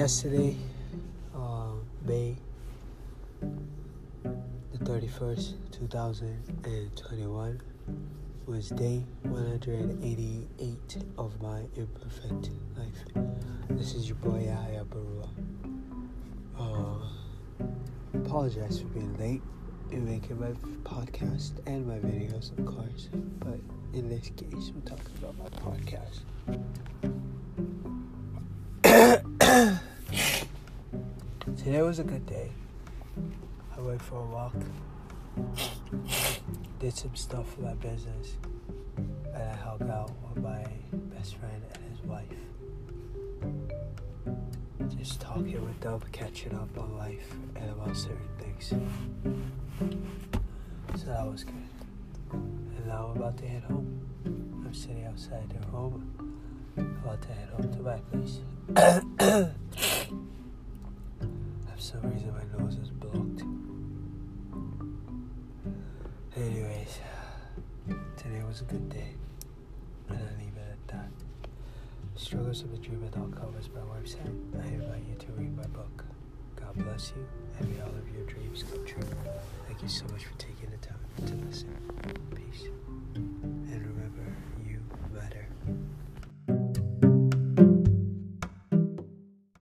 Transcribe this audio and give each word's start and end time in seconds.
yesterday, 0.00 0.56
uh, 1.36 1.72
May 2.06 2.34
the 4.22 4.78
31st, 4.78 5.56
2021, 5.72 7.60
was 8.46 8.70
day 8.70 9.04
188 9.24 11.04
of 11.18 11.38
my 11.42 11.60
imperfect 11.76 12.48
life. 12.78 13.04
This 13.68 13.92
is 13.92 14.08
your 14.08 14.16
boy 14.16 14.44
Yahya 14.46 14.86
Barua. 14.86 15.28
Uh, 16.58 17.04
apologize 18.14 18.80
for 18.80 18.86
being 18.86 19.14
late 19.18 19.42
in 19.90 20.06
making 20.06 20.40
my 20.40 20.52
podcast 20.82 21.58
and 21.66 21.86
my 21.86 21.98
videos, 21.98 22.58
of 22.58 22.64
course, 22.64 23.10
but 23.38 23.60
in 23.92 24.08
this 24.08 24.30
case, 24.34 24.70
I'm 24.70 24.80
talking 24.80 25.12
about 25.18 25.36
my 25.36 25.50
podcast. 25.60 26.20
Today 31.70 31.82
was 31.82 32.00
a 32.00 32.02
good 32.02 32.26
day. 32.26 32.50
I 33.76 33.80
went 33.80 34.02
for 34.02 34.16
a 34.16 34.24
walk, 34.24 34.56
did 36.80 36.96
some 36.96 37.14
stuff 37.14 37.54
for 37.54 37.60
my 37.60 37.74
business, 37.74 38.34
and 38.96 39.36
I 39.36 39.54
hung 39.54 39.88
out 39.88 40.10
with 40.34 40.42
my 40.42 40.64
best 41.14 41.36
friend 41.36 41.62
and 41.72 41.84
his 41.92 42.04
wife. 42.04 42.26
Just 44.98 45.20
talking 45.20 45.64
with 45.64 45.78
them, 45.78 46.00
catching 46.10 46.56
up 46.56 46.76
on 46.76 46.98
life 46.98 47.36
and 47.54 47.70
about 47.70 47.96
certain 47.96 48.28
things. 48.40 48.74
So 50.96 51.06
that 51.06 51.24
was 51.24 51.44
good. 51.44 51.54
And 52.32 52.86
now 52.88 53.12
I'm 53.14 53.16
about 53.16 53.38
to 53.38 53.46
head 53.46 53.62
home. 53.62 54.00
I'm 54.24 54.74
sitting 54.74 55.04
outside 55.04 55.48
their 55.50 55.70
home. 55.70 56.40
About 56.76 57.22
to 57.22 57.28
head 57.28 57.48
home 57.50 57.72
to 57.72 57.78
my 57.78 58.00
place. 58.10 58.40
Anyways, 66.40 66.98
today 68.16 68.42
was 68.48 68.62
a 68.62 68.64
good 68.64 68.88
day. 68.88 69.12
And 70.08 70.18
I 70.18 70.42
leave 70.42 70.56
it 70.56 70.72
at 70.72 70.88
that. 70.88 71.10
Strugglesofadreamer.com 72.16 73.56
is 73.58 73.68
my 73.68 73.82
website. 73.82 74.40
I 74.58 74.66
invite 74.68 75.02
you 75.06 75.16
to 75.18 75.32
read 75.32 75.54
my 75.54 75.66
book. 75.66 76.02
God 76.56 76.74
bless 76.76 77.12
you, 77.14 77.26
and 77.58 77.68
may 77.68 77.82
all 77.82 77.90
of 77.90 78.08
your 78.16 78.24
dreams 78.24 78.62
come 78.62 78.86
true. 78.86 79.02
Thank 79.68 79.82
you 79.82 79.88
so 79.88 80.06
much 80.12 80.24
for 80.24 80.32
taking 80.38 80.70
the 80.70 80.78